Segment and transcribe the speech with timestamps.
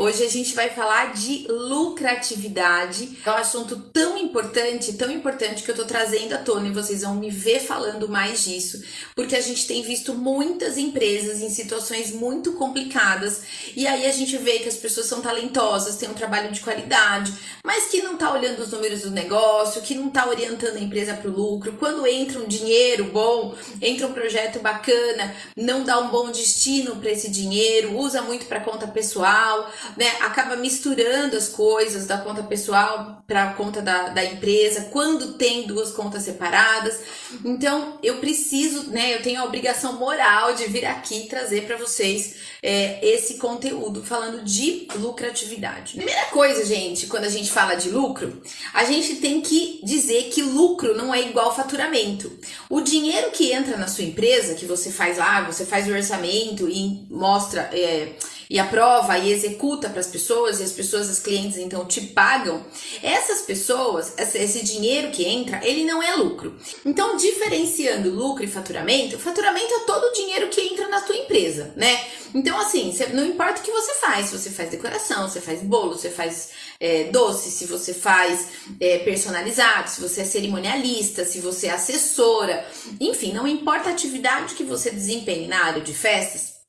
[0.00, 3.18] Hoje a gente vai falar de lucratividade.
[3.22, 7.02] É um assunto tão importante, tão importante que eu tô trazendo à tona e vocês
[7.02, 8.82] vão me ver falando mais disso,
[9.14, 13.42] porque a gente tem visto muitas empresas em situações muito complicadas
[13.76, 17.34] e aí a gente vê que as pessoas são talentosas, têm um trabalho de qualidade,
[17.62, 21.12] mas que não tá olhando os números do negócio, que não tá orientando a empresa
[21.12, 21.74] para o lucro.
[21.78, 27.10] Quando entra um dinheiro bom, entra um projeto bacana, não dá um bom destino para
[27.10, 33.22] esse dinheiro, usa muito para conta pessoal né, acaba misturando as coisas da conta pessoal
[33.26, 37.00] para a conta da, da empresa, quando tem duas contas separadas.
[37.44, 42.36] Então, eu preciso, né, eu tenho a obrigação moral de vir aqui trazer para vocês
[42.62, 45.94] é, esse conteúdo falando de lucratividade.
[45.94, 48.42] Primeira coisa, gente, quando a gente fala de lucro,
[48.74, 52.30] a gente tem que dizer que lucro não é igual faturamento.
[52.68, 56.68] O dinheiro que entra na sua empresa, que você faz lá, você faz o orçamento
[56.68, 57.70] e mostra.
[57.72, 58.14] É,
[58.50, 62.66] e aprova e executa para as pessoas e as pessoas, as clientes, então te pagam,
[63.00, 66.56] essas pessoas, esse dinheiro que entra, ele não é lucro.
[66.84, 71.72] Então, diferenciando lucro e faturamento, faturamento é todo o dinheiro que entra na tua empresa,
[71.76, 72.04] né?
[72.34, 75.92] Então, assim, não importa o que você faz, se você faz decoração, você faz bolo,
[75.92, 78.48] você faz é, doce, se você faz
[78.80, 82.66] é, personalizado, se você é cerimonialista, se você é assessora,
[83.00, 86.59] enfim, não importa a atividade que você desempenhe na área de festas,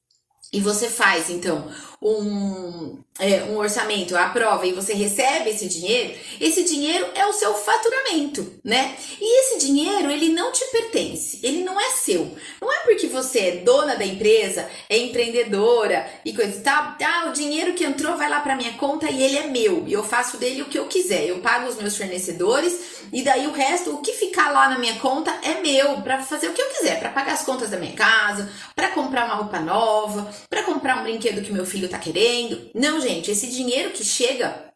[0.53, 1.69] e você faz então
[2.01, 7.53] um, é, um orçamento, aprova e você recebe esse dinheiro, esse dinheiro é o seu
[7.53, 8.95] faturamento, né?
[9.19, 12.35] E esse dinheiro, ele não te pertence, ele não é seu.
[12.59, 17.27] Não é porque você é dona da empresa, é empreendedora e coisa e tal, ah,
[17.29, 20.03] o dinheiro que entrou vai lá para minha conta e ele é meu, e eu
[20.03, 21.27] faço dele o que eu quiser.
[21.27, 22.79] Eu pago os meus fornecedores
[23.13, 26.47] e daí o resto, o que ficar lá na minha conta é meu, para fazer
[26.47, 29.59] o que eu quiser, para pagar as contas da minha casa, para comprar uma roupa
[29.59, 32.69] nova, para comprar um brinquedo que meu filho tá querendo.
[32.73, 34.71] Não, gente, esse dinheiro que chega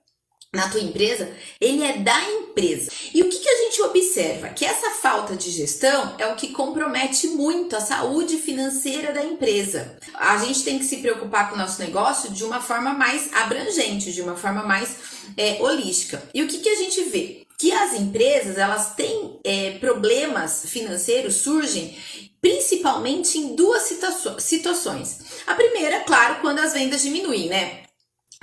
[0.56, 2.90] na tua empresa, ele é da empresa.
[3.14, 4.50] E o que, que a gente observa?
[4.50, 9.98] Que essa falta de gestão é o que compromete muito a saúde financeira da empresa.
[10.14, 14.14] A gente tem que se preocupar com o nosso negócio de uma forma mais abrangente,
[14.14, 14.96] de uma forma mais
[15.36, 16.24] é, holística.
[16.34, 17.46] E o que, que a gente vê?
[17.58, 21.98] Que as empresas elas têm é, problemas financeiros surgem
[22.46, 23.92] principalmente em duas
[24.38, 25.20] situações.
[25.48, 27.82] A primeira, claro, quando as vendas diminuem, né?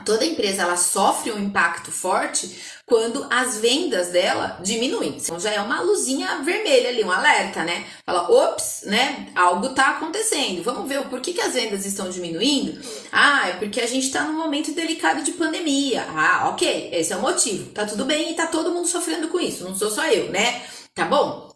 [0.05, 2.51] Toda empresa ela sofre um impacto forte
[2.85, 5.19] quando as vendas dela diminuem.
[5.19, 7.87] Então já é uma luzinha vermelha ali, um alerta, né?
[8.05, 9.29] Fala, ops, né?
[9.37, 10.65] Algo tá acontecendo.
[10.65, 12.81] Vamos ver o porquê que as vendas estão diminuindo.
[13.13, 16.05] Ah, é porque a gente tá num momento delicado de pandemia.
[16.09, 17.71] Ah, ok, esse é o motivo.
[17.71, 19.63] Tá tudo bem e tá todo mundo sofrendo com isso.
[19.63, 20.61] Não sou só eu, né?
[20.93, 21.52] Tá bom?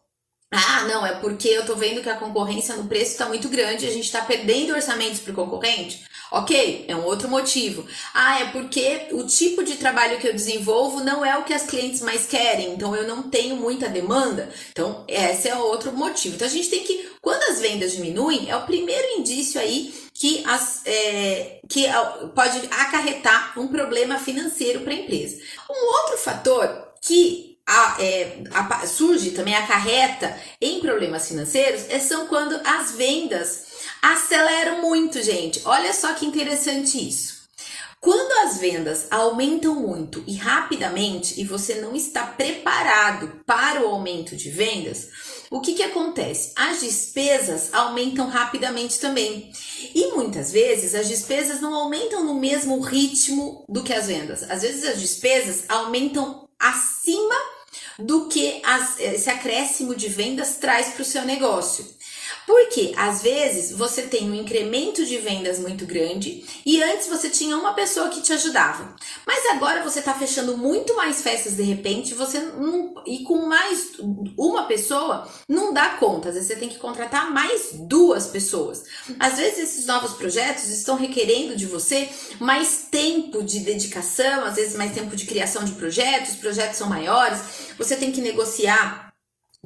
[0.52, 3.84] Ah, não, é porque eu tô vendo que a concorrência no preço está muito grande
[3.84, 6.04] e a gente está perdendo orçamentos para o concorrente.
[6.30, 7.84] Ok, é um outro motivo.
[8.14, 11.64] Ah, é porque o tipo de trabalho que eu desenvolvo não é o que as
[11.64, 14.48] clientes mais querem, então eu não tenho muita demanda.
[14.70, 16.36] Então, esse é outro motivo.
[16.36, 20.42] Então, a gente tem que, quando as vendas diminuem, é o primeiro indício aí que,
[20.46, 21.86] as, é, que
[22.34, 25.40] pode acarretar um problema financeiro para a empresa.
[25.70, 29.54] Um outro fator que a, é, a, surge também
[30.60, 33.66] em problemas financeiros é, são quando as vendas
[34.00, 35.60] aceleram muito, gente.
[35.64, 37.36] Olha só que interessante isso.
[38.00, 44.36] Quando as vendas aumentam muito e rapidamente e você não está preparado para o aumento
[44.36, 45.08] de vendas,
[45.50, 46.52] o que, que acontece?
[46.54, 49.50] As despesas aumentam rapidamente também.
[49.92, 54.48] E muitas vezes as despesas não aumentam no mesmo ritmo do que as vendas.
[54.48, 57.55] Às vezes as despesas aumentam acima
[57.98, 61.86] do que as, esse acréscimo de vendas traz para o seu negócio.
[62.46, 67.56] Porque às vezes você tem um incremento de vendas muito grande e antes você tinha
[67.56, 68.94] uma pessoa que te ajudava.
[69.26, 73.92] Mas agora você está fechando muito mais festas de repente, você não, e com mais
[74.38, 76.28] uma pessoa não dá conta.
[76.28, 78.84] Às vezes você tem que contratar mais duas pessoas.
[79.18, 82.08] Às vezes esses novos projetos estão requerendo de você
[82.38, 86.88] mais tempo de dedicação, às vezes mais tempo de criação de projetos, os projetos são
[86.88, 87.40] maiores,
[87.76, 89.05] você tem que negociar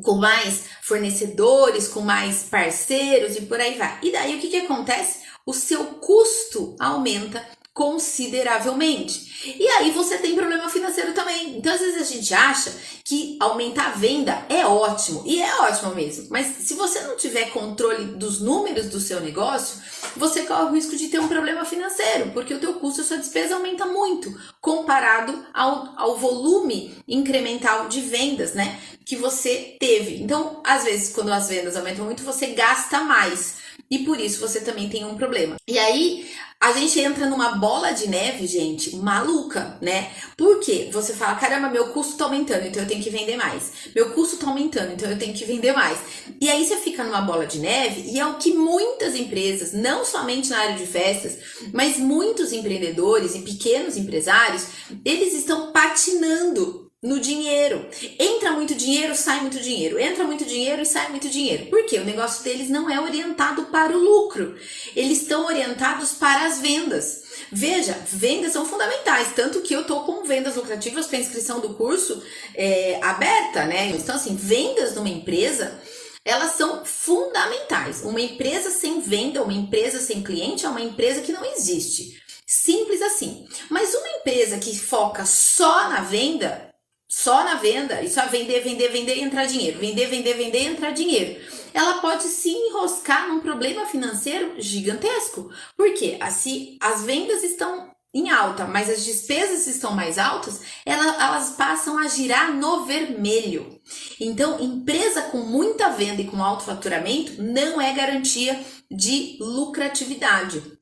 [0.02, 3.98] com mais fornecedores, com mais parceiros e por aí vai.
[4.02, 5.20] E daí o que, que acontece?
[5.46, 9.30] O seu custo aumenta consideravelmente.
[9.58, 11.56] E aí você tem problema financeiro também.
[11.56, 12.72] Então, às vezes a gente acha
[13.04, 16.28] que aumentar a venda é ótimo, e é ótimo mesmo.
[16.30, 19.80] Mas se você não tiver controle dos números do seu negócio,
[20.16, 23.16] você corre o risco de ter um problema financeiro, porque o teu custo, a sua
[23.16, 30.22] despesa aumenta muito comparado ao, ao volume incremental de vendas, né, que você teve.
[30.22, 33.58] Então, às vezes, quando as vendas aumentam muito, você gasta mais.
[33.90, 35.56] E por isso você também tem um problema.
[35.66, 40.10] E aí, a gente entra numa bola de neve, gente, maluca, né?
[40.36, 43.72] Porque você fala, caramba, meu custo tá aumentando, então eu tenho que vender mais.
[43.94, 45.98] Meu custo tá aumentando, então eu tenho que vender mais.
[46.38, 50.04] E aí você fica numa bola de neve e é o que muitas empresas, não
[50.04, 51.38] somente na área de festas,
[51.72, 54.66] mas muitos empreendedores e pequenos empresários,
[55.02, 57.88] eles estão patinando no dinheiro.
[58.18, 59.98] Entra muito dinheiro, sai muito dinheiro.
[59.98, 61.66] Entra muito dinheiro e sai muito dinheiro.
[61.66, 61.98] Por quê?
[61.98, 64.56] O negócio deles não é orientado para o lucro.
[64.94, 67.22] Eles estão orientados para as vendas.
[67.50, 72.22] Veja, vendas são fundamentais, tanto que eu tô com vendas lucrativas para inscrição do curso
[72.54, 73.88] é, aberta, né?
[73.88, 75.80] Então, assim, vendas numa empresa,
[76.24, 78.02] elas são fundamentais.
[78.04, 82.20] Uma empresa sem venda, uma empresa sem cliente é uma empresa que não existe.
[82.46, 83.48] Simples assim.
[83.70, 86.69] Mas uma empresa que foca só na venda,
[87.10, 90.66] só na venda, e só vender, vender, vender e entrar dinheiro, vender, vender, vender e
[90.66, 91.40] entrar dinheiro,
[91.74, 95.50] ela pode se enroscar num problema financeiro gigantesco.
[95.76, 101.50] Porque assim, as vendas estão em alta, mas as despesas estão mais altas, elas, elas
[101.50, 103.80] passam a girar no vermelho.
[104.20, 110.79] Então, empresa com muita venda e com alto faturamento não é garantia de lucratividade.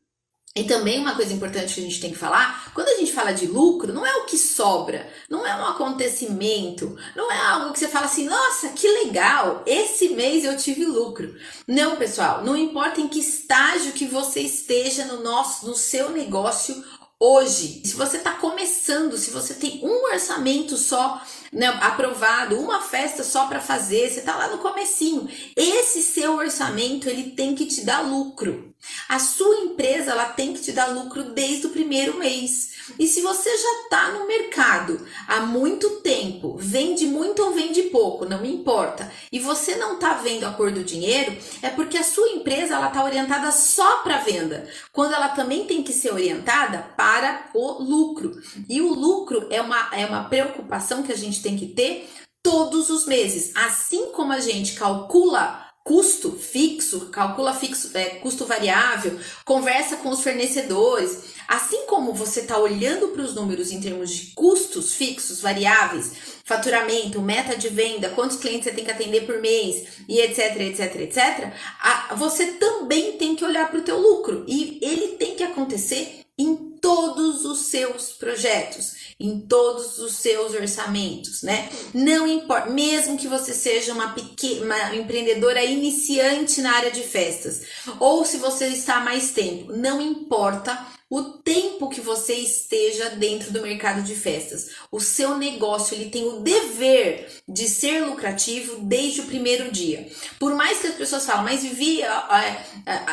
[0.56, 3.32] E também uma coisa importante que a gente tem que falar, quando a gente fala
[3.32, 7.78] de lucro, não é o que sobra, não é um acontecimento, não é algo que
[7.78, 11.36] você fala assim, nossa, que legal, esse mês eu tive lucro.
[11.66, 16.82] Não, pessoal, não importa em que estágio que você esteja no nosso, no seu negócio
[17.20, 17.82] hoje.
[17.84, 21.20] Se você está começando, se você tem um orçamento só
[21.52, 25.28] né, aprovado, uma festa só para fazer, você está lá no comecinho.
[25.56, 28.74] Esse seu orçamento ele tem que te dar lucro.
[29.08, 32.68] A sua empresa ela tem que te dar lucro desde o primeiro mês.
[32.98, 38.24] E se você já está no mercado há muito tempo, vende muito ou vende pouco,
[38.24, 42.28] não importa, e você não está vendo a cor do dinheiro, é porque a sua
[42.30, 47.50] empresa ela está orientada só para venda, quando ela também tem que ser orientada para
[47.54, 48.40] o lucro.
[48.68, 52.08] E o lucro é uma, é uma preocupação que a gente tem que ter
[52.42, 53.52] todos os meses.
[53.54, 60.22] Assim como a gente calcula custo fixo, calcula fixo, é, custo variável, conversa com os
[60.22, 61.38] fornecedores.
[61.48, 66.12] Assim como você está olhando para os números em termos de custos fixos, variáveis,
[66.44, 70.96] faturamento, meta de venda, quantos clientes você tem que atender por mês e etc, etc,
[70.96, 75.42] etc, a, você também tem que olhar para o teu lucro e ele tem que
[75.42, 81.68] acontecer em todos os seus projetos, em todos os seus orçamentos, né?
[81.92, 87.62] Não importa, mesmo que você seja uma pequena empreendedora iniciante na área de festas,
[87.98, 93.52] ou se você está há mais tempo, não importa o tempo que você esteja dentro
[93.52, 94.70] do mercado de festas.
[94.92, 100.08] O seu negócio ele tem o dever de ser lucrativo desde o primeiro dia.
[100.38, 102.00] Por mais que as pessoas falam, mas Vivi,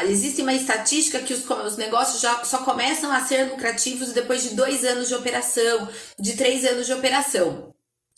[0.09, 4.55] existe uma estatística que os, os negócios já só começam a ser lucrativos depois de
[4.55, 5.87] dois anos de operação,
[6.19, 7.74] de três anos de operação.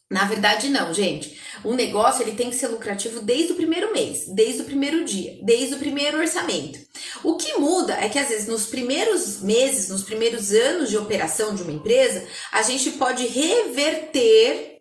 [0.10, 1.38] Na verdade, não, gente.
[1.66, 5.38] Um negócio ele tem que ser lucrativo desde o primeiro mês, desde o primeiro dia,
[5.44, 6.80] desde o primeiro orçamento.
[7.24, 11.54] O que muda é que às vezes nos primeiros meses, nos primeiros anos de operação
[11.54, 14.78] de uma empresa, a gente pode reverter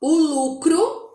[0.00, 1.09] o lucro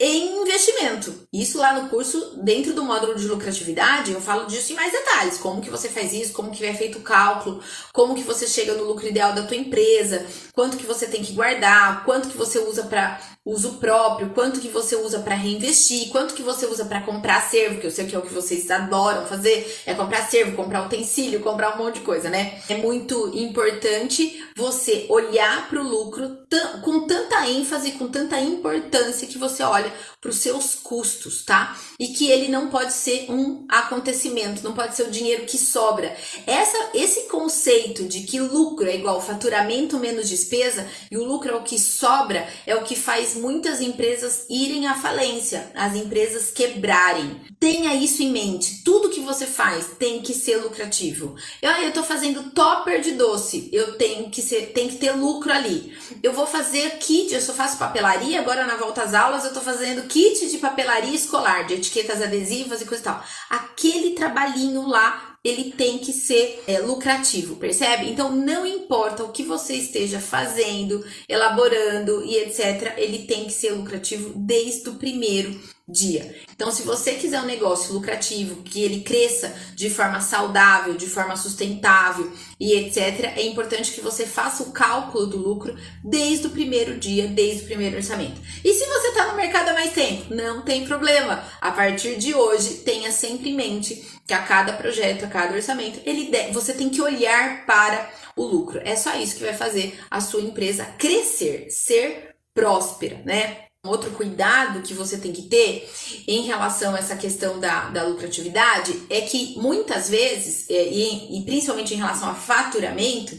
[0.00, 1.26] em investimento.
[1.32, 5.38] Isso lá no curso, dentro do módulo de lucratividade, eu falo disso em mais detalhes,
[5.38, 7.60] como que você faz isso, como que é feito o cálculo,
[7.92, 11.32] como que você chega no lucro ideal da tua empresa, quanto que você tem que
[11.32, 16.34] guardar, quanto que você usa para uso próprio, quanto que você usa para reinvestir, quanto
[16.34, 19.26] que você usa para comprar servo, que eu sei que é o que vocês adoram
[19.26, 22.60] fazer, é comprar servo, comprar utensílio, comprar um monte de coisa, né?
[22.68, 26.38] É muito importante você olhar para o lucro
[26.82, 31.78] com tanta ênfase, com tanta importância que você olha para os seus custos, tá?
[31.98, 36.14] E que ele não pode ser um acontecimento, não pode ser o dinheiro que sobra.
[36.46, 41.54] Essa, esse conceito de que lucro é igual faturamento menos despesa e o lucro é
[41.54, 47.40] o que sobra é o que faz muitas empresas irem à falência, as empresas quebrarem.
[47.58, 48.82] Tenha isso em mente.
[48.84, 51.34] Tudo que você faz tem que ser lucrativo.
[51.60, 55.96] Eu, tô fazendo topper de doce, eu tenho que ser, tem que ter lucro ali.
[56.22, 59.60] Eu vou fazer kit, eu só faço papelaria, agora na volta às aulas eu tô
[59.60, 63.24] fazendo kit de papelaria escolar, de etiquetas adesivas e coisa e tal.
[63.50, 68.10] Aquele trabalhinho lá ele tem que ser é, lucrativo, percebe?
[68.10, 73.72] Então não importa o que você esteja fazendo, elaborando e etc, ele tem que ser
[73.72, 75.58] lucrativo desde o primeiro
[75.88, 76.34] dia.
[76.54, 81.34] Então, se você quiser um negócio lucrativo, que ele cresça de forma saudável, de forma
[81.36, 82.30] sustentável
[82.60, 87.26] e etc., é importante que você faça o cálculo do lucro desde o primeiro dia,
[87.28, 88.40] desde o primeiro orçamento.
[88.62, 91.42] E se você está no mercado há mais tempo, não tem problema.
[91.60, 96.00] A partir de hoje, tenha sempre em mente que a cada projeto, a cada orçamento,
[96.04, 98.80] ele você tem que olhar para o lucro.
[98.84, 103.67] É só isso que vai fazer a sua empresa crescer, ser próspera, né?
[103.88, 105.90] Outro cuidado que você tem que ter
[106.26, 111.42] em relação a essa questão da, da lucratividade é que muitas vezes, é, e, e
[111.44, 113.36] principalmente em relação a faturamento,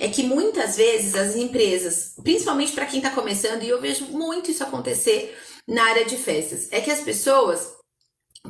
[0.00, 4.50] é que muitas vezes as empresas, principalmente para quem está começando, e eu vejo muito
[4.50, 5.36] isso acontecer
[5.66, 7.78] na área de festas, é que as pessoas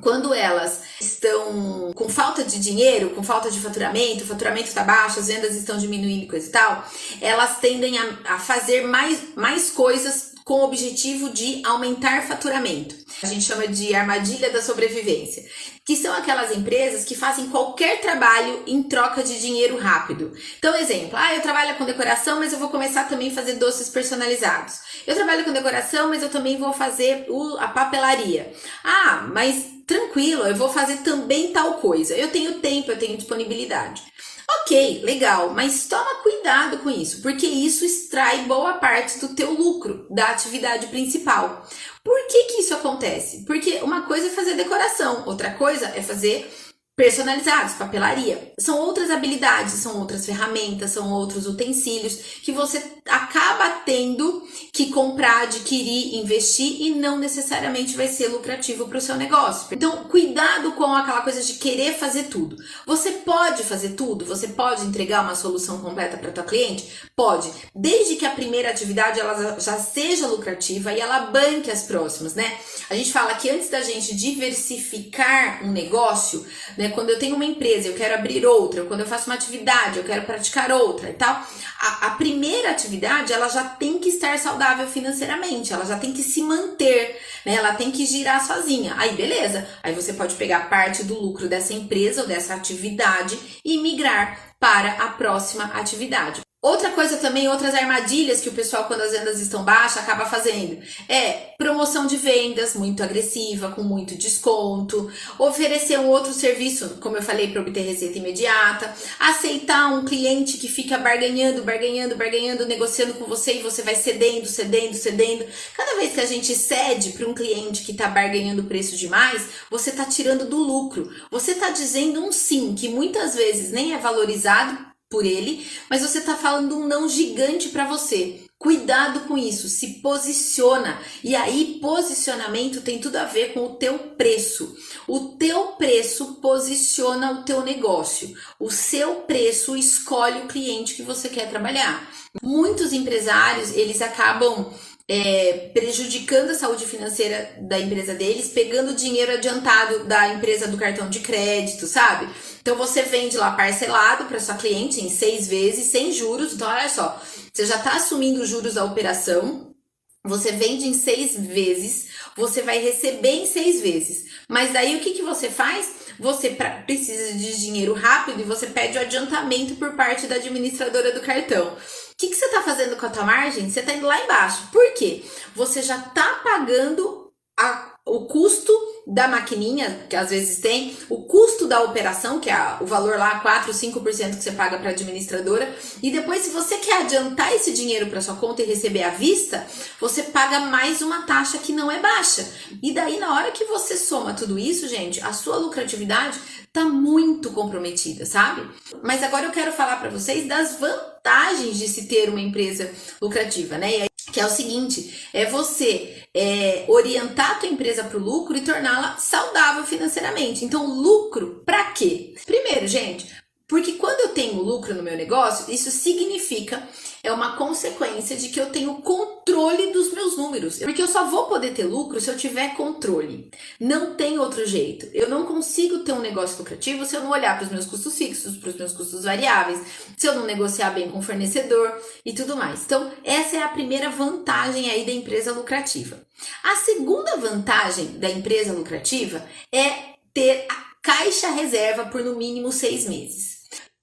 [0.00, 5.18] quando elas estão com falta de dinheiro, com falta de faturamento, o faturamento está baixo,
[5.18, 6.84] as vendas estão diminuindo e coisa e tal,
[7.20, 12.96] elas tendem a, a fazer mais, mais coisas com o objetivo de aumentar faturamento.
[13.22, 15.44] A gente chama de armadilha da sobrevivência,
[15.84, 20.32] que são aquelas empresas que fazem qualquer trabalho em troca de dinheiro rápido.
[20.58, 23.90] Então, exemplo, ah, eu trabalho com decoração, mas eu vou começar também a fazer doces
[23.90, 24.80] personalizados.
[25.06, 27.26] Eu trabalho com decoração, mas eu também vou fazer
[27.58, 28.50] a papelaria.
[28.82, 32.14] Ah, mas tranquilo, eu vou fazer também tal coisa.
[32.14, 34.02] Eu tenho tempo, eu tenho disponibilidade.
[34.50, 40.06] Ok, legal, mas toma cuidado com isso, porque isso extrai boa parte do teu lucro
[40.10, 41.66] da atividade principal.
[42.02, 43.44] Por que que isso acontece?
[43.44, 46.50] Porque uma coisa é fazer decoração, outra coisa é fazer
[46.98, 48.52] personalizados, papelaria.
[48.58, 55.44] São outras habilidades, são outras ferramentas, são outros utensílios que você acaba tendo que comprar,
[55.44, 59.68] adquirir, investir e não necessariamente vai ser lucrativo para o seu negócio.
[59.70, 62.56] Então, cuidado com aquela coisa de querer fazer tudo.
[62.84, 66.88] Você pode fazer tudo, você pode entregar uma solução completa para tua cliente?
[67.14, 72.34] Pode, desde que a primeira atividade ela já seja lucrativa e ela banque as próximas,
[72.34, 72.58] né?
[72.90, 76.44] A gente fala que antes da gente diversificar um negócio,
[76.76, 76.94] né, né?
[76.94, 80.04] Quando eu tenho uma empresa, eu quero abrir outra, quando eu faço uma atividade, eu
[80.04, 81.42] quero praticar outra e tal.
[81.80, 86.22] A, a primeira atividade, ela já tem que estar saudável financeiramente, ela já tem que
[86.22, 87.54] se manter, né?
[87.54, 88.94] Ela tem que girar sozinha.
[88.96, 89.66] Aí, beleza.
[89.82, 94.92] Aí você pode pegar parte do lucro dessa empresa ou dessa atividade e migrar para
[94.92, 96.47] a próxima atividade.
[96.60, 100.82] Outra coisa também, outras armadilhas que o pessoal, quando as vendas estão baixas, acaba fazendo
[101.08, 107.22] é promoção de vendas muito agressiva, com muito desconto, oferecer um outro serviço, como eu
[107.22, 113.26] falei, para obter receita imediata, aceitar um cliente que fica barganhando, barganhando, barganhando, negociando com
[113.26, 115.46] você e você vai cedendo, cedendo, cedendo.
[115.76, 119.90] Cada vez que a gente cede para um cliente que está barganhando preço demais, você
[119.90, 121.08] está tirando do lucro.
[121.30, 126.18] Você está dizendo um sim, que muitas vezes nem é valorizado por ele, mas você
[126.18, 128.40] está falando um não gigante para você.
[128.58, 131.00] Cuidado com isso, se posiciona.
[131.22, 134.76] E aí, posicionamento tem tudo a ver com o teu preço.
[135.06, 138.34] O teu preço posiciona o teu negócio.
[138.58, 142.12] O seu preço escolhe o cliente que você quer trabalhar.
[142.42, 144.72] Muitos empresários, eles acabam
[145.08, 151.08] é, prejudicando a saúde financeira da empresa deles, pegando dinheiro adiantado da empresa do cartão
[151.08, 152.28] de crédito, sabe?
[152.60, 156.52] Então você vende lá parcelado para sua cliente em seis vezes, sem juros.
[156.52, 157.18] Então, olha só,
[157.52, 159.74] você já está assumindo os juros da operação,
[160.22, 164.26] você vende em seis vezes, você vai receber em seis vezes.
[164.46, 165.90] Mas daí o que, que você faz?
[166.20, 171.12] Você pra, precisa de dinheiro rápido e você pede o adiantamento por parte da administradora
[171.12, 171.76] do cartão
[172.18, 173.70] que, que você está fazendo com a tua margem?
[173.70, 174.68] Você está indo lá embaixo.
[174.72, 175.24] Por quê?
[175.54, 178.72] Você já está pagando a, o custo
[179.08, 183.40] da maquininha, que às vezes tem, o custo da operação, que é o valor lá,
[183.40, 187.72] 4, 5% que você paga para a administradora, e depois, se você quer adiantar esse
[187.72, 189.66] dinheiro para sua conta e receber à vista,
[189.98, 192.46] você paga mais uma taxa que não é baixa.
[192.82, 196.38] E daí, na hora que você soma tudo isso, gente, a sua lucratividade
[196.70, 198.68] tá muito comprometida, sabe?
[199.02, 203.78] Mas agora eu quero falar para vocês das vantagens de se ter uma empresa lucrativa,
[203.78, 204.06] né?
[204.30, 208.60] Que é o seguinte, é você é, orientar a tua empresa para o lucro e
[208.60, 210.64] torná-la saudável financeiramente.
[210.64, 212.34] Então, lucro para quê?
[212.46, 213.26] Primeiro, gente,
[213.66, 216.80] porque quando eu tenho lucro no meu negócio, isso significa
[217.22, 220.78] é uma consequência de que eu tenho controle dos meus números.
[220.78, 223.50] Porque eu só vou poder ter lucro se eu tiver controle.
[223.80, 225.06] Não tem outro jeito.
[225.12, 228.16] Eu não consigo ter um negócio lucrativo se eu não olhar para os meus custos
[228.16, 229.80] fixos, para os meus custos variáveis,
[230.16, 231.92] se eu não negociar bem com o fornecedor
[232.24, 232.84] e tudo mais.
[232.84, 236.20] Então, essa é a primeira vantagem aí da empresa lucrativa.
[236.62, 243.08] A segunda vantagem da empresa lucrativa é ter a caixa reserva por no mínimo seis
[243.08, 243.57] meses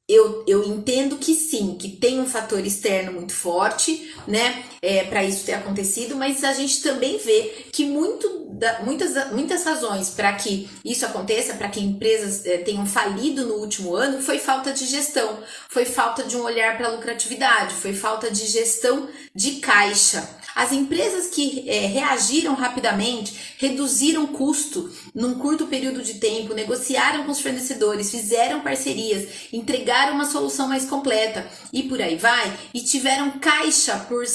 [0.07, 5.23] eu, eu entendo que sim, que tem um fator externo muito forte, né, é, para
[5.23, 10.31] isso ter acontecido, mas a gente também vê que muito da, muitas, muitas razões para
[10.33, 14.85] que isso aconteça, para que empresas é, tenham falido no último ano, foi falta de
[14.85, 20.27] gestão, foi falta de um olhar para lucratividade, foi falta de gestão de caixa.
[20.55, 27.31] As empresas que é, reagiram rapidamente, reduziram custo num curto período de tempo, negociaram com
[27.31, 33.31] os fornecedores, fizeram parcerias, entregaram uma solução mais completa e por aí vai, e tiveram
[33.37, 34.25] caixa por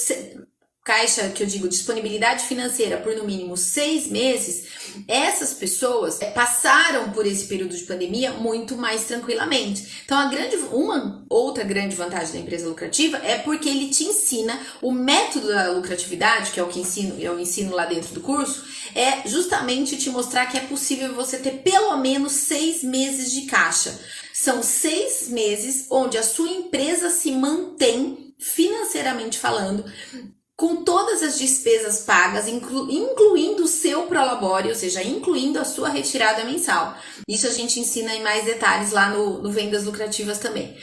[0.90, 4.64] caixa que eu digo disponibilidade financeira por no mínimo seis meses,
[5.06, 10.02] essas pessoas passaram por esse período de pandemia muito mais tranquilamente.
[10.04, 14.60] Então, a grande, uma outra grande vantagem da empresa lucrativa é porque ele te ensina
[14.82, 18.64] o método da lucratividade, que é o que ensino, eu ensino lá dentro do curso,
[18.92, 23.96] é justamente te mostrar que é possível você ter pelo menos seis meses de caixa.
[24.34, 29.84] São seis meses onde a sua empresa se mantém financeiramente falando
[30.60, 35.88] com todas as despesas pagas, inclu incluindo o seu prolabore, ou seja, incluindo a sua
[35.88, 36.98] retirada mensal.
[37.26, 40.76] Isso a gente ensina em mais detalhes lá no, no Vendas Lucrativas também.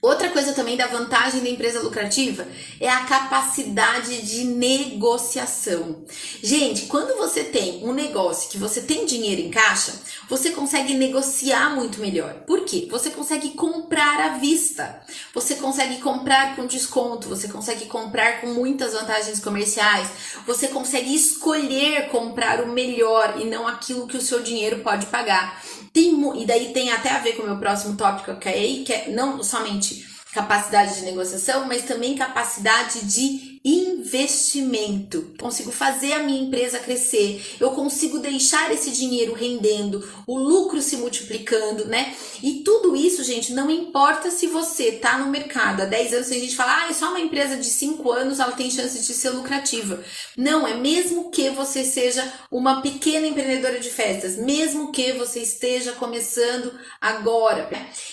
[0.00, 2.46] Outra coisa também da vantagem da empresa lucrativa
[2.80, 6.04] é a capacidade de negociação.
[6.40, 9.92] Gente, quando você tem um negócio que você tem dinheiro em caixa,
[10.28, 12.32] você consegue negociar muito melhor.
[12.46, 12.86] Por quê?
[12.88, 15.02] Você consegue comprar à vista.
[15.34, 20.08] Você consegue comprar com desconto, você consegue comprar com muitas vantagens comerciais,
[20.46, 25.60] você consegue escolher comprar o melhor e não aquilo que o seu dinheiro pode pagar.
[25.98, 28.92] Tem, e daí tem até a ver com o meu próximo tópico que é, que
[28.92, 35.34] é não somente capacidade de negociação, mas também capacidade de investimento.
[35.38, 40.96] Consigo fazer a minha empresa crescer, eu consigo deixar esse dinheiro rendendo, o lucro se
[40.96, 42.14] multiplicando, né?
[42.42, 46.34] E tudo isso, gente, não importa se você tá no mercado há 10 anos, a
[46.34, 49.30] gente fala, ah, é só uma empresa de 5 anos, ela tem chance de ser
[49.30, 50.02] lucrativa.
[50.36, 55.92] Não, é mesmo que você seja uma pequena empreendedora de festas, mesmo que você esteja
[55.92, 57.68] começando agora.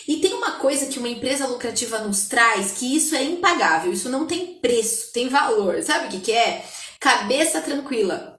[0.07, 4.09] E tem uma coisa que uma empresa lucrativa nos traz, que isso é impagável, isso
[4.09, 5.83] não tem preço, tem valor.
[5.83, 6.65] Sabe o que, que é?
[6.99, 8.34] Cabeça tranquila.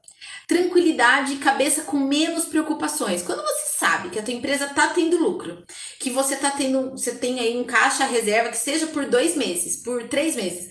[0.46, 3.22] Tranquilidade e cabeça com menos preocupações.
[3.22, 5.64] Quando você sabe que a tua empresa tá tendo lucro,
[5.98, 9.82] que você tá tendo, você tem aí um caixa reserva que seja por dois meses,
[9.82, 10.70] por três meses.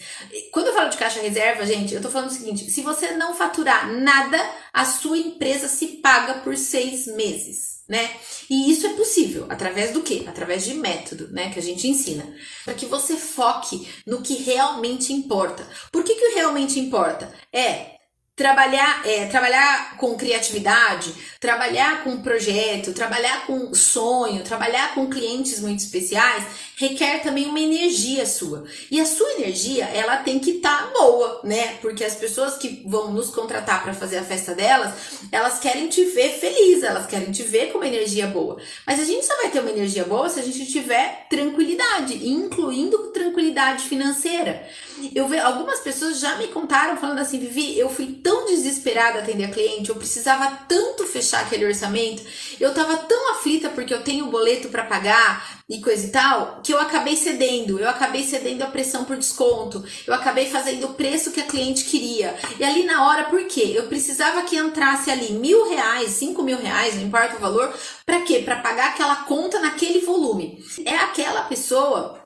[0.51, 3.36] Quando eu falo de caixa reserva, gente, eu tô falando o seguinte: se você não
[3.36, 4.39] faturar nada,
[4.71, 8.15] a sua empresa se paga por seis meses né?
[8.50, 10.26] E isso é possível através do quê?
[10.28, 11.52] Através de método, né?
[11.52, 12.28] Que a gente ensina.
[12.63, 15.67] Para que você foque no que realmente importa.
[15.91, 17.32] Por que, que realmente importa?
[17.54, 17.94] É
[18.36, 25.80] trabalhar, é, trabalhar com criatividade, trabalhar com projeto, trabalhar com sonho, trabalhar com clientes muito
[25.80, 26.43] especiais,
[26.78, 28.66] requer também uma energia sua.
[28.92, 31.78] E a sua energia, ela tem que estar tá boa, né?
[31.82, 34.94] Porque as pessoas que vão nos contratar para fazer a festa delas,
[35.32, 38.58] elas querem te ver feliz, elas querem te ver com uma energia boa.
[38.86, 42.98] Mas a gente só vai ter uma energia boa se a gente tiver tranquilidade, incluindo
[43.12, 44.68] tranquilidade financeira.
[45.14, 49.46] Eu vejo algumas pessoas já me contaram falando assim, Vivi, eu fui tão desesperada atender
[49.46, 52.24] a cliente, eu precisava tanto fechar aquele orçamento,
[52.60, 56.71] eu tava tão aflita porque eu tenho boleto para pagar e coisa e tal, que
[56.71, 61.32] eu acabei cedendo, eu acabei cedendo a pressão por desconto, eu acabei fazendo o preço
[61.32, 62.36] que a cliente queria.
[62.60, 63.73] E ali na hora, por quê?
[63.73, 67.73] Eu precisava que entrasse ali mil reais, cinco mil reais, não importa o valor,
[68.06, 68.39] para quê?
[68.39, 70.63] Para pagar aquela conta naquele volume.
[70.86, 72.21] É aquela pessoa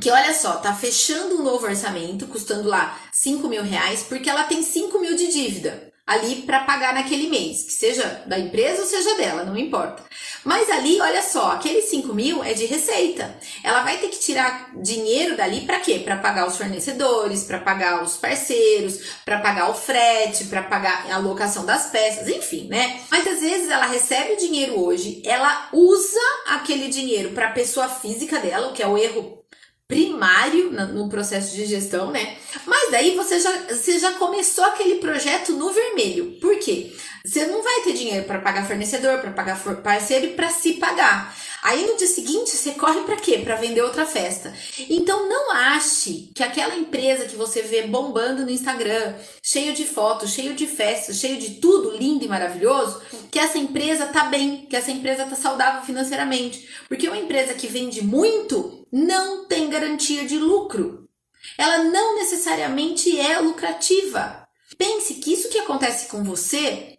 [0.00, 4.44] que olha só, tá fechando um novo orçamento, custando lá 5 mil reais, porque ela
[4.44, 8.88] tem 5 mil de dívida ali para pagar naquele mês, que seja da empresa ou
[8.88, 10.02] seja dela, não importa.
[10.42, 13.36] Mas ali, olha só, aquele 5 mil é de receita.
[13.62, 15.98] Ela vai ter que tirar dinheiro dali para quê?
[15.98, 21.18] Para pagar os fornecedores, para pagar os parceiros, para pagar o frete, para pagar a
[21.18, 23.00] locação das peças, enfim, né?
[23.10, 28.38] Mas às vezes ela recebe o dinheiro hoje, ela usa aquele dinheiro para pessoa física
[28.38, 29.44] dela, o que é o erro
[29.88, 32.36] primário no processo de gestão, né?
[32.66, 36.38] Mas daí você já, você já começou aquele projeto no vermelho.
[36.38, 36.92] Por quê?
[37.24, 41.34] Você não vai ter dinheiro para pagar fornecedor, para pagar parceiro e para se pagar.
[41.62, 43.38] Aí no dia seguinte você corre para quê?
[43.38, 44.54] Para vender outra festa.
[44.90, 50.30] Então não ache que aquela empresa que você vê bombando no Instagram, cheio de fotos,
[50.30, 54.76] cheio de festas, cheio de tudo lindo e maravilhoso, que essa empresa tá bem, que
[54.76, 56.68] essa empresa tá saudável financeiramente.
[56.88, 61.08] Porque uma empresa que vende muito não tem garantia de lucro.
[61.56, 64.46] Ela não necessariamente é lucrativa.
[64.76, 66.98] Pense que isso que acontece com você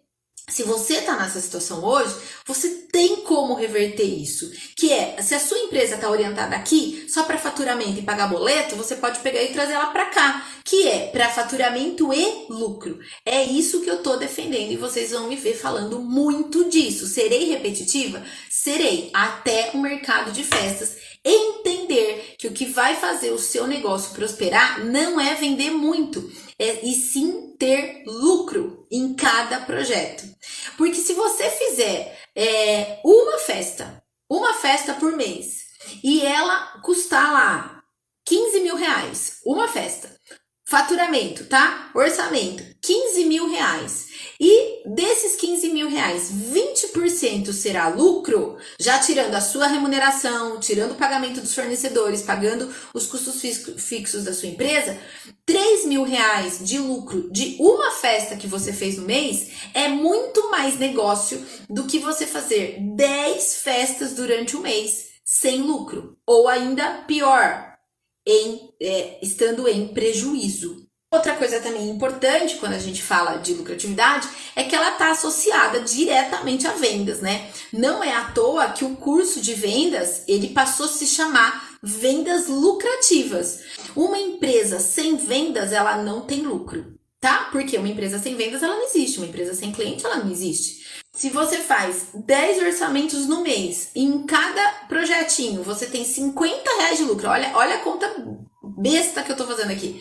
[0.50, 2.12] se você está nessa situação hoje,
[2.44, 4.50] você tem como reverter isso.
[4.76, 8.74] Que é, se a sua empresa está orientada aqui só para faturamento e pagar boleto,
[8.74, 12.98] você pode pegar e trazer ela para cá, que é para faturamento e lucro.
[13.24, 17.06] É isso que eu estou defendendo e vocês vão me ver falando muito disso.
[17.06, 18.22] Serei repetitiva?
[18.50, 24.14] Serei, até o mercado de festas entender que o que vai fazer o seu negócio
[24.14, 30.24] prosperar não é vender muito, é, e sim ter lucro em cada projeto.
[30.76, 35.66] Porque se você fizer é, uma festa, uma festa por mês,
[36.02, 37.82] e ela custar lá
[38.26, 40.14] 15 mil reais, uma festa,
[40.64, 41.90] faturamento, tá?
[41.94, 44.09] Orçamento, 15 mil reais.
[44.40, 50.96] E desses 15 mil reais, 20% será lucro, já tirando a sua remuneração, tirando o
[50.96, 53.42] pagamento dos fornecedores, pagando os custos
[53.76, 54.98] fixos da sua empresa,
[55.44, 60.50] 3 mil reais de lucro de uma festa que você fez no mês é muito
[60.50, 66.16] mais negócio do que você fazer 10 festas durante o mês sem lucro.
[66.26, 67.76] Ou ainda pior,
[68.26, 70.79] em, é, estando em prejuízo.
[71.12, 75.80] Outra coisa também importante quando a gente fala de lucratividade é que ela está associada
[75.80, 77.50] diretamente a vendas, né?
[77.72, 82.46] Não é à toa que o curso de vendas ele passou a se chamar vendas
[82.46, 83.58] lucrativas.
[83.96, 87.48] Uma empresa sem vendas ela não tem lucro, tá?
[87.50, 91.02] Porque uma empresa sem vendas ela não existe, uma empresa sem cliente ela não existe.
[91.12, 97.04] Se você faz 10 orçamentos no mês, em cada projetinho você tem 50 reais de
[97.04, 98.14] lucro, olha, olha a conta
[98.62, 100.00] besta que eu tô fazendo aqui.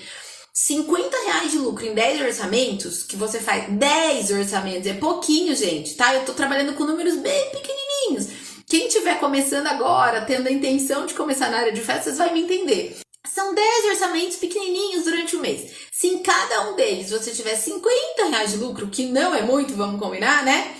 [0.61, 5.95] 50 reais de lucro em 10 orçamentos, que você faz 10 orçamentos, é pouquinho, gente,
[5.95, 6.13] tá?
[6.13, 8.27] Eu tô trabalhando com números bem pequenininhos.
[8.67, 12.41] Quem estiver começando agora, tendo a intenção de começar na área de festas, vai me
[12.41, 12.97] entender.
[13.25, 15.71] São 10 orçamentos pequenininhos durante o mês.
[15.93, 19.73] Se em cada um deles você tiver 50 reais de lucro, que não é muito,
[19.75, 20.75] vamos combinar, né?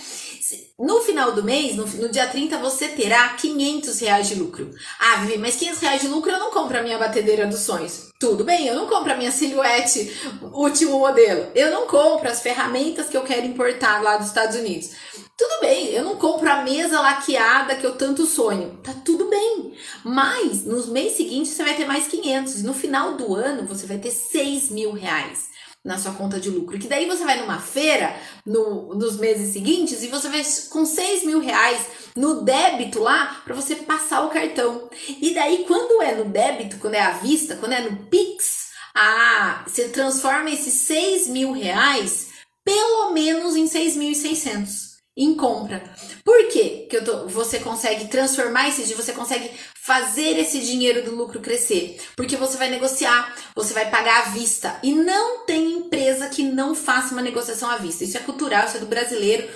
[0.78, 4.70] No final do mês, no, no, dia 30, você terá 500 reais de lucro.
[4.98, 8.08] Ah, Vivi, mas 500 reais de lucro eu não compro a minha batedeira dos sonhos.
[8.18, 10.10] Tudo bem, eu não compro a minha silhuete
[10.52, 11.50] último modelo.
[11.54, 14.90] Eu não compro as ferramentas que eu quero importar lá dos Estados Unidos.
[15.36, 18.78] Tudo bem, eu não compro a mesa laqueada que eu tanto sonho.
[18.82, 19.72] Tá tudo bem.
[20.04, 22.62] Mas nos meses seguintes você vai ter mais 500.
[22.62, 25.50] No final do ano você vai ter 6 mil reais
[25.84, 26.78] na sua conta de lucro.
[26.78, 28.14] Que daí você vai numa feira
[28.44, 33.54] no, nos meses seguintes e você vai com 6 mil reais no débito lá para
[33.54, 34.88] você passar o cartão.
[35.08, 39.64] E daí, quando é no débito, quando é à vista, quando é no Pix, ah,
[39.66, 42.28] você transforma esses 6 mil reais
[42.64, 45.82] pelo menos em 6.600 em compra.
[46.24, 46.86] Por quê?
[46.88, 49.50] que eu tô, você consegue transformar esse você consegue
[49.82, 51.98] fazer esse dinheiro do lucro crescer?
[52.14, 54.78] Porque você vai negociar, você vai pagar à vista.
[54.82, 58.04] E não tem empresa que não faça uma negociação à vista.
[58.04, 59.48] Isso é cultural, isso é do brasileiro.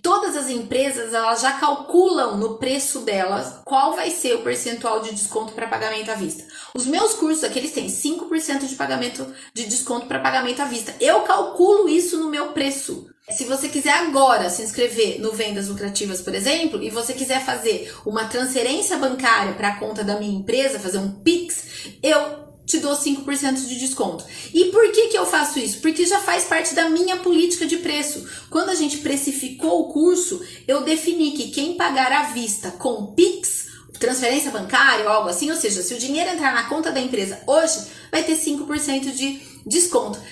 [0.00, 5.12] Todas as empresas, elas já calculam no preço delas qual vai ser o percentual de
[5.12, 6.44] desconto para pagamento à vista.
[6.74, 10.94] Os meus cursos aqui, eles têm 5% de pagamento de desconto para pagamento à vista.
[11.00, 13.11] Eu calculo isso no meu preço.
[13.30, 17.94] Se você quiser agora se inscrever no Vendas Lucrativas, por exemplo, e você quiser fazer
[18.04, 21.64] uma transferência bancária para a conta da minha empresa, fazer um Pix,
[22.02, 24.24] eu te dou 5% de desconto.
[24.52, 25.78] E por que, que eu faço isso?
[25.80, 28.26] Porque já faz parte da minha política de preço.
[28.50, 33.68] Quando a gente precificou o curso, eu defini que quem pagar à vista com Pix,
[34.00, 37.40] transferência bancária ou algo assim, ou seja, se o dinheiro entrar na conta da empresa
[37.46, 39.51] hoje, vai ter 5% de desconto.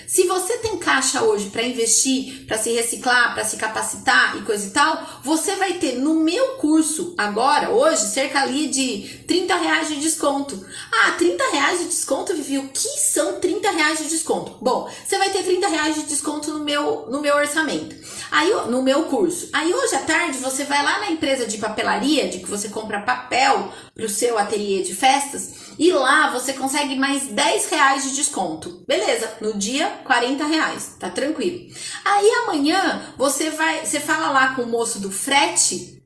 [0.07, 4.67] Se você tem caixa hoje para investir, para se reciclar, para se capacitar e coisa
[4.67, 9.87] e tal, você vai ter no meu curso agora, hoje, cerca ali de 30 reais
[9.87, 10.65] de desconto.
[10.91, 14.57] Ah, 30 reais de desconto, Vivi, o que são 30 reais de desconto?
[14.61, 17.95] Bom, você vai ter 30 reais de desconto no meu, no meu orçamento.
[18.29, 19.49] Aí, no meu curso.
[19.53, 23.01] Aí hoje à tarde você vai lá na empresa de papelaria, de que você compra
[23.01, 28.15] papel para o seu ateliê de festas, e lá você consegue mais 10 reais de
[28.15, 28.83] desconto.
[28.87, 31.73] Beleza, no dia 40 reais, tá tranquilo.
[32.05, 36.00] Aí amanhã você vai, você fala lá com o moço do frete,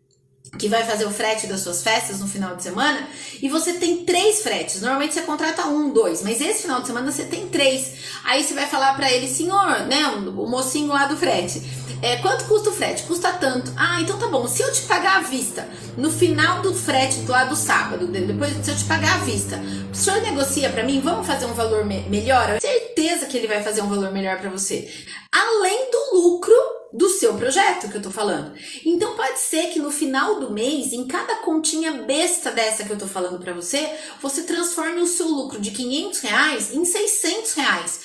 [0.58, 3.08] que vai fazer o frete das suas festas no final de semana,
[3.42, 4.82] e você tem três fretes.
[4.82, 7.94] Normalmente você contrata um, dois, mas esse final de semana você tem três.
[8.24, 11.62] Aí você vai falar para ele, senhor, né, o mocinho lá do frete
[12.02, 13.04] é, quanto custa o frete?
[13.04, 13.72] Custa tanto.
[13.76, 14.48] Ah, então tá bom.
[14.48, 18.54] Se eu te pagar à vista, no final do frete do lado do sábado, depois
[18.64, 19.60] se eu te pagar à vista,
[19.92, 21.00] o senhor negocia para mim?
[21.00, 22.60] Vamos fazer um valor me melhor?
[22.60, 24.88] Certeza que ele vai fazer um valor melhor para você.
[25.32, 26.54] Além do lucro
[26.96, 28.54] do seu projeto que eu tô falando.
[28.86, 32.98] Então pode ser que no final do mês, em cada continha besta dessa que eu
[32.98, 33.90] tô falando para você,
[34.22, 38.00] você transforme o seu lucro de 500 reais em 600 reais.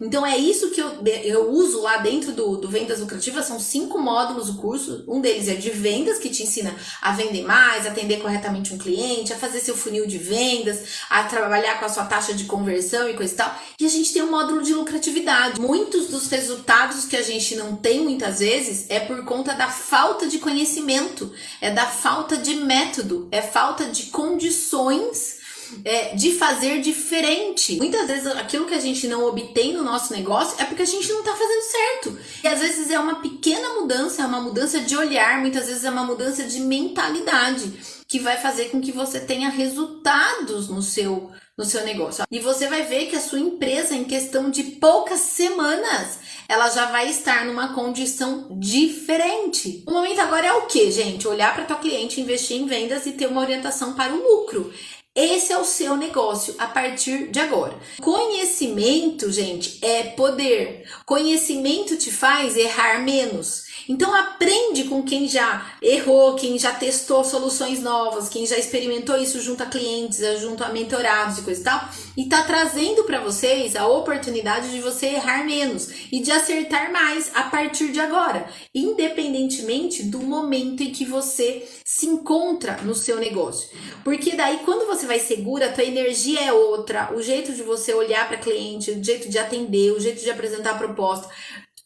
[0.00, 3.98] Então é isso que eu, eu uso lá dentro do, do Vendas Lucrativas, são cinco
[3.98, 5.04] módulos o curso.
[5.08, 9.32] Um deles é de vendas, que te ensina a vender mais, atender corretamente um cliente,
[9.32, 13.14] a fazer seu funil de vendas, a trabalhar com a sua taxa de conversão e
[13.14, 13.58] coisa e tal.
[13.80, 15.60] E a gente tem um módulo de lucratividade.
[15.60, 20.26] Muitos dos resultados que a gente não tem muitas vezes é por conta da falta
[20.26, 25.35] de conhecimento, é da falta de método, é falta de condições
[25.84, 27.76] é, de fazer diferente.
[27.76, 31.12] Muitas vezes aquilo que a gente não obtém no nosso negócio é porque a gente
[31.12, 32.18] não tá fazendo certo.
[32.44, 35.90] E às vezes é uma pequena mudança, é uma mudança de olhar, muitas vezes é
[35.90, 37.72] uma mudança de mentalidade
[38.08, 42.24] que vai fazer com que você tenha resultados no seu no seu negócio.
[42.30, 46.86] E você vai ver que a sua empresa em questão de poucas semanas ela já
[46.86, 49.82] vai estar numa condição diferente.
[49.86, 51.26] O momento agora é o que, gente?
[51.26, 54.72] Olhar para tua cliente, investir em vendas e ter uma orientação para o lucro.
[55.16, 57.74] Esse é o seu negócio a partir de agora.
[58.02, 60.86] Conhecimento, gente, é poder.
[61.06, 63.64] Conhecimento te faz errar menos.
[63.88, 69.40] Então aprende com quem já errou, quem já testou soluções novas, quem já experimentou isso
[69.40, 73.76] junto a clientes, junto a mentorados e coisa e tal, e tá trazendo para vocês
[73.76, 80.02] a oportunidade de você errar menos e de acertar mais a partir de agora, independentemente
[80.02, 83.68] do momento em que você se encontra no seu negócio.
[84.02, 87.94] Porque daí quando você vai segura, a tua energia é outra, o jeito de você
[87.94, 91.28] olhar para cliente, o jeito de atender, o jeito de apresentar a proposta,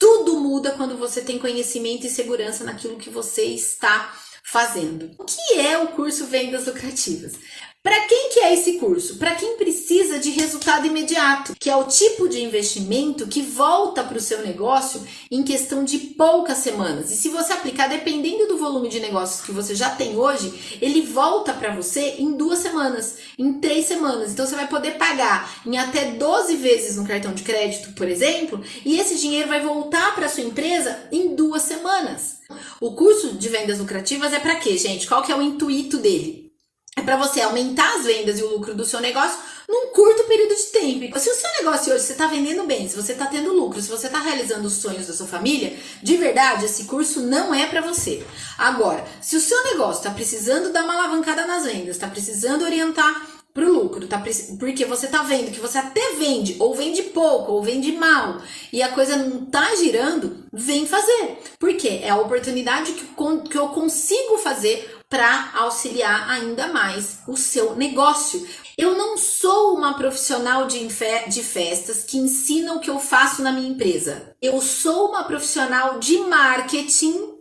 [0.00, 5.10] tudo muda quando você tem conhecimento e segurança naquilo que você está fazendo.
[5.18, 7.34] O que é o curso Vendas Lucrativas?
[7.82, 9.16] Para quem que é esse curso?
[9.16, 14.18] Para quem precisa de resultado imediato, que é o tipo de investimento que volta para
[14.18, 17.10] o seu negócio em questão de poucas semanas.
[17.10, 21.00] E se você aplicar, dependendo do volume de negócios que você já tem hoje, ele
[21.00, 24.32] volta para você em duas semanas, em três semanas.
[24.32, 28.62] Então você vai poder pagar em até 12 vezes no cartão de crédito, por exemplo,
[28.84, 32.40] e esse dinheiro vai voltar para sua empresa em duas semanas.
[32.78, 35.06] O curso de vendas lucrativas é para quê, gente?
[35.06, 36.49] Qual que é o intuito dele?
[36.96, 40.54] É para você aumentar as vendas e o lucro do seu negócio num curto período
[40.54, 41.18] de tempo.
[41.18, 43.88] Se o seu negócio hoje você está vendendo bem, se você está tendo lucro, se
[43.88, 47.80] você está realizando os sonhos da sua família, de verdade, esse curso não é para
[47.80, 48.24] você.
[48.58, 53.40] Agora, se o seu negócio está precisando dar uma alavancada nas vendas, está precisando orientar
[53.54, 54.22] para o lucro, tá?
[54.58, 58.40] Porque você tá vendo que você até vende, ou vende pouco, ou vende mal,
[58.72, 61.38] e a coisa não tá girando, vem fazer.
[61.58, 63.04] Porque é a oportunidade que,
[63.48, 68.48] que eu consigo fazer para auxiliar ainda mais o seu negócio.
[68.78, 70.86] Eu não sou uma profissional de,
[71.28, 74.34] de festas que ensina o que eu faço na minha empresa.
[74.40, 77.34] Eu sou uma profissional de marketing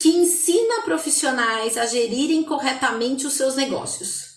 [0.00, 4.32] que ensina profissionais a gerirem corretamente os seus negócios.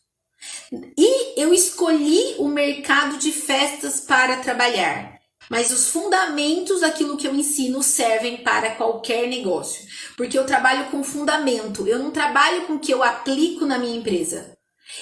[0.97, 5.14] E eu escolhi o mercado de festas para trabalhar.
[5.49, 9.85] Mas os fundamentos daquilo que eu ensino servem para qualquer negócio.
[10.17, 13.97] Porque eu trabalho com fundamento, eu não trabalho com o que eu aplico na minha
[13.97, 14.55] empresa.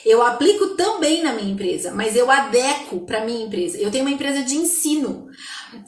[0.05, 3.77] Eu aplico também na minha empresa, mas eu adequo para minha empresa.
[3.77, 5.27] Eu tenho uma empresa de ensino.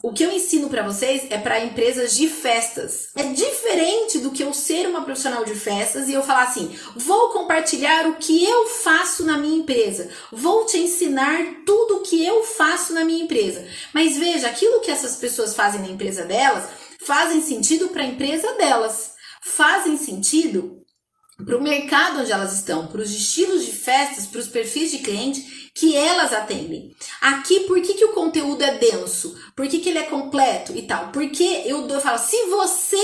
[0.01, 3.09] O que eu ensino para vocês é para empresas de festas.
[3.15, 7.29] É diferente do que eu ser uma profissional de festas e eu falar assim: vou
[7.29, 12.43] compartilhar o que eu faço na minha empresa, vou te ensinar tudo o que eu
[12.43, 13.65] faço na minha empresa.
[13.93, 18.53] Mas veja, aquilo que essas pessoas fazem na empresa delas fazem sentido para a empresa
[18.53, 20.81] delas, fazem sentido
[21.45, 24.99] para o mercado onde elas estão, para os estilos de festas, para os perfis de
[24.99, 26.95] cliente que elas atendem.
[27.19, 29.37] Aqui, por que, que o conteúdo é denso?
[29.53, 31.11] Por que, que ele é completo e tal?
[31.11, 32.97] Porque eu, eu falo, se você.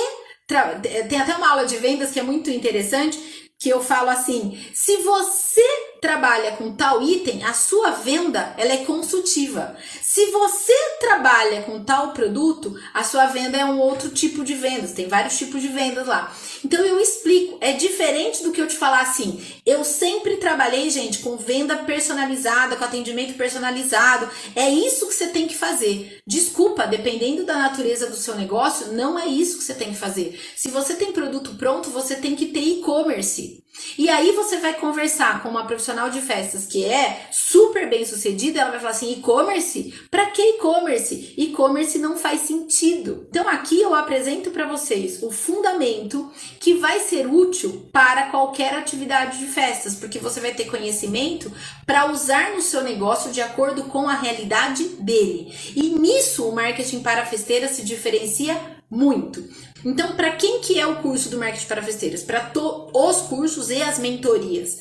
[1.07, 3.17] Tem até uma aula de vendas que é muito interessante,
[3.57, 5.63] que eu falo assim: se você
[6.01, 9.77] trabalha com tal item, a sua venda ela é consultiva.
[10.01, 14.93] Se você trabalha com tal produto, a sua venda é um outro tipo de vendas.
[14.93, 16.35] Tem vários tipos de vendas lá.
[16.65, 19.39] Então eu explico, é diferente do que eu te falar assim.
[19.63, 24.27] Eu sempre trabalhei, gente, com venda personalizada, com atendimento personalizado.
[24.55, 26.19] É isso que você tem que fazer.
[26.25, 30.39] Desculpa, dependendo da natureza do seu negócio, não é isso que você tem que fazer.
[30.57, 33.61] Se você tem produto pronto, você tem que ter e-commerce.
[33.97, 38.59] E aí você vai conversar com uma profissional de festas que é super bem sucedida,
[38.59, 39.93] ela vai falar assim: e-commerce?
[40.09, 41.33] Para que e-commerce?
[41.37, 43.27] E-commerce não faz sentido.
[43.29, 49.39] Então aqui eu apresento para vocês o fundamento que vai ser útil para qualquer atividade
[49.39, 51.51] de festas, porque você vai ter conhecimento
[51.85, 55.53] para usar no seu negócio de acordo com a realidade dele.
[55.75, 59.41] E nisso o marketing para festeiras se diferencia muito.
[59.83, 62.23] Então, para quem que é o curso do marketing para festeiras?
[62.23, 62.51] Para
[62.93, 64.77] os cursos e as mentorias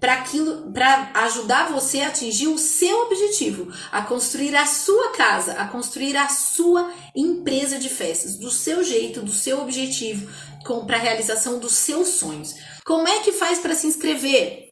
[0.00, 5.54] para aquilo, para ajudar você a atingir o seu objetivo, a construir a sua casa,
[5.54, 10.30] a construir a sua empresa de festas, do seu jeito, do seu objetivo,
[10.86, 12.54] para a realização dos seus sonhos.
[12.84, 14.68] Como é que faz para se inscrever?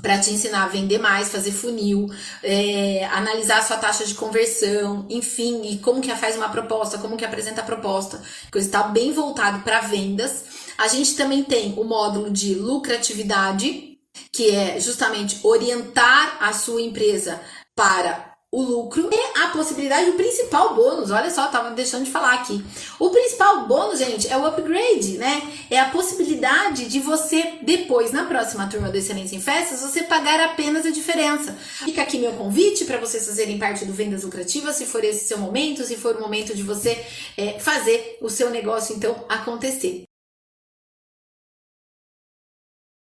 [0.00, 2.08] para te ensinar a vender mais, fazer funil,
[2.42, 7.16] é, analisar a sua taxa de conversão, enfim, e como que faz uma proposta, como
[7.16, 10.44] que apresenta a proposta, coisa está bem voltado para vendas.
[10.78, 13.98] A gente também tem o módulo de lucratividade,
[14.32, 17.40] que é justamente orientar a sua empresa
[17.76, 22.32] para o lucro e a possibilidade, o principal bônus, olha só, tava deixando de falar
[22.34, 22.64] aqui.
[22.98, 25.42] O principal bônus, gente, é o upgrade, né?
[25.70, 30.40] É a possibilidade de você, depois, na próxima turma do Excelência em Festas, você pagar
[30.40, 31.52] apenas a diferença.
[31.52, 35.36] Fica aqui meu convite para vocês fazerem parte do Vendas Lucrativas, se for esse seu
[35.36, 37.04] momento, se for o momento de você
[37.36, 40.04] é, fazer o seu negócio, então, acontecer.